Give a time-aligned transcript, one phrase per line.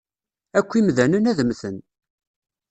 [0.59, 1.77] Akk imdanen ad mmten.